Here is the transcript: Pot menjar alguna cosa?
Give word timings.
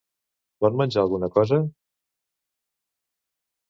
Pot 0.65 0.79
menjar 0.79 1.03
alguna 1.03 1.31
cosa? 1.37 1.61